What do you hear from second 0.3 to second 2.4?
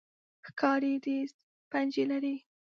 ښکاري تیز پنجې لري.